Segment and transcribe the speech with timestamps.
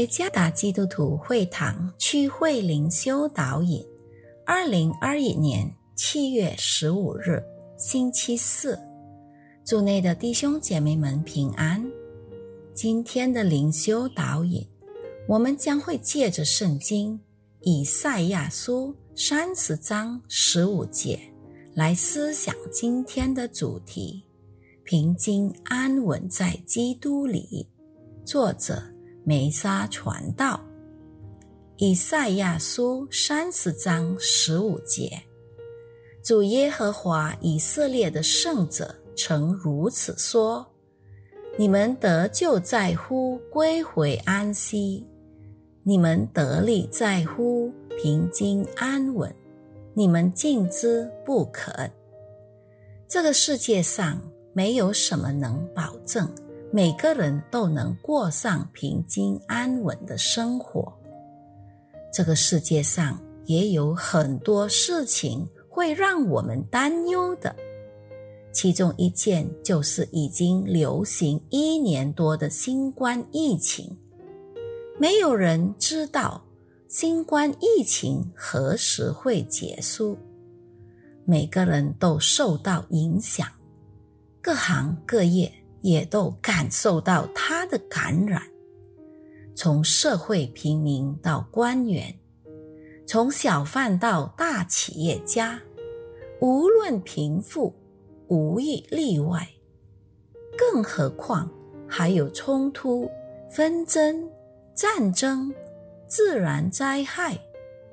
[0.00, 3.84] 耶加达基督徒会堂区会灵修导引，
[4.46, 7.42] 二零二一年七月十五日，
[7.76, 8.78] 星期四，
[9.62, 11.84] 祝内的弟兄姐妹们平安。
[12.72, 14.66] 今天的灵修导引，
[15.28, 17.20] 我们将会借着圣经
[17.60, 21.20] 以赛亚书三十章十五节
[21.74, 24.24] 来思想今天的主题：
[24.82, 27.68] 平静安稳在基督里。
[28.24, 28.82] 作者。
[29.22, 30.58] 梅沙传道，
[31.76, 35.22] 以赛亚书三十章十五节，
[36.22, 40.66] 主耶和华以色列的圣者曾如此说
[41.58, 45.06] ：“你们得救在乎归回安息，
[45.82, 47.70] 你们得力在乎
[48.02, 49.32] 平静安稳，
[49.92, 51.72] 你们尽之不可。
[53.06, 54.18] 这个世界上
[54.54, 56.26] 没有什么能保证。”
[56.72, 60.92] 每个人都能过上平静安稳的生活。
[62.12, 67.54] 这个世界上也有很多事情会让我们担忧的，
[68.52, 73.96] 其中一件就是已经流行一年多的新冠疫情。
[74.96, 76.40] 没有人知道
[76.88, 80.16] 新冠疫情何时会结束，
[81.24, 83.48] 每个人都受到影响，
[84.40, 85.52] 各行各业。
[85.80, 88.42] 也都感受到他的感染，
[89.54, 92.14] 从社会平民到官员，
[93.06, 95.60] 从小贩到大企业家，
[96.40, 97.74] 无论贫富，
[98.28, 99.48] 无一例外。
[100.58, 101.50] 更何况
[101.88, 103.10] 还有冲突、
[103.50, 104.28] 纷争、
[104.74, 105.52] 战争、
[106.06, 107.38] 自然灾害、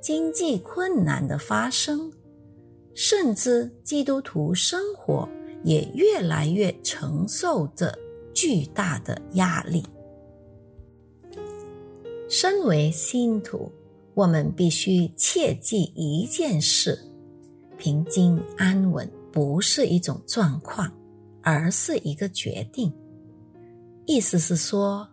[0.01, 2.11] 经济困难的发生，
[2.93, 5.27] 甚至基督徒生活。
[5.67, 7.93] 也越来越承受着
[8.33, 9.83] 巨大的压力。
[12.29, 13.69] 身为信徒，
[14.13, 16.97] 我们必须切记一件事：
[17.77, 20.89] 平静安稳不是一种状况，
[21.41, 22.93] 而是一个决定。
[24.05, 25.05] 意思是说，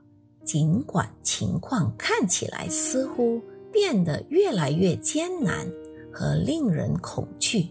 [0.44, 3.42] 尽管情况看起来似乎
[3.72, 5.68] 变得越来越艰难
[6.12, 7.66] 和令人恐惧。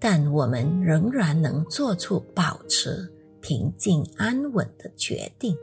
[0.00, 3.06] 但我们仍然能做出保持
[3.42, 5.54] 平静安稳的决定。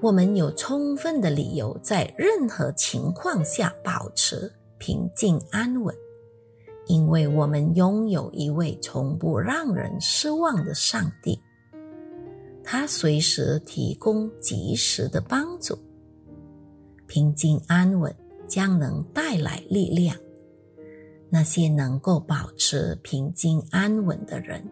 [0.00, 5.92] 我们有充分的理由在任何情况下保持平静安稳，
[6.86, 11.40] 因为我们拥有一位从不让人失望的上帝，
[12.62, 15.76] 他随时提供及时的帮助。
[17.08, 18.14] 平静安稳
[18.46, 20.16] 将能带来力量。
[21.30, 24.62] 那些能够保持平静安稳的人，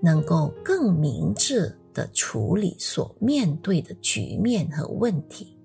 [0.00, 5.56] 能够更明智的处理所面对的局面和问题。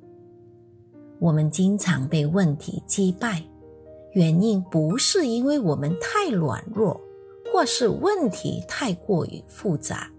[1.20, 3.44] 我们经常被问题击败，
[4.14, 7.00] 原因不是因为我们太软弱，
[7.54, 10.12] 或是问题太过于复杂，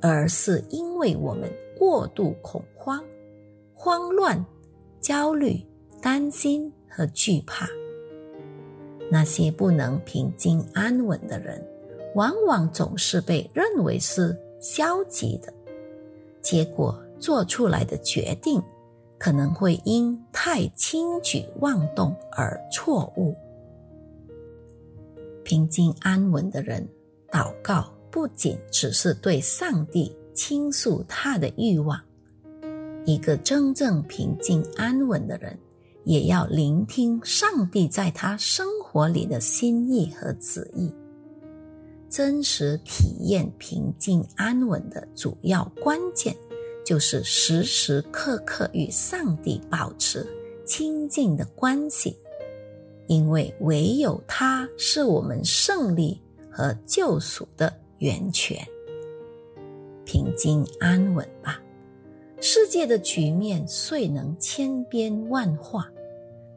[0.00, 3.02] 而是因为我们过度恐慌、
[3.74, 4.42] 慌乱、
[5.00, 5.60] 焦虑、
[6.00, 7.68] 担心和惧怕。
[9.10, 11.60] 那些不能平静安稳的人，
[12.14, 15.52] 往往总是被认为是消极的，
[16.40, 18.62] 结果做出来的决定
[19.18, 23.34] 可能会因太轻举妄动而错误。
[25.42, 26.86] 平静安稳的人，
[27.30, 32.00] 祷告不仅只是对上帝倾诉他的欲望，
[33.04, 35.58] 一个真正平静安稳的人。
[36.04, 40.90] 也要聆听上帝在他生活里的心意和旨意，
[42.08, 46.34] 真实体验平静安稳的主要关键，
[46.84, 50.26] 就是时时刻刻与上帝保持
[50.64, 52.16] 亲近的关系，
[53.06, 56.20] 因为唯有他是我们胜利
[56.50, 58.58] 和救赎的源泉。
[60.04, 61.60] 平静安稳吧。
[62.40, 65.86] 世界的局面虽能千变万化，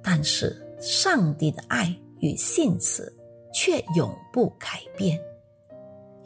[0.01, 3.13] 但是上帝的爱与信实
[3.53, 5.19] 却永不改变。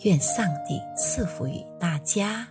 [0.01, 2.47] 愿上帝赐福于大家。